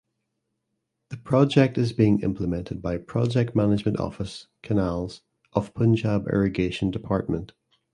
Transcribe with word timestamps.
The 1.09 1.17
Project 1.17 1.77
is 1.77 1.93
being 1.93 2.21
implemented 2.21 2.81
by 2.81 2.97
Project 2.97 3.55
Management 3.55 3.99
Office 3.99 4.47
(Canals) 4.63 5.21
of 5.53 5.75
Punjab 5.75 6.27
Irrigation 6.27 6.89
Department. 6.89 7.53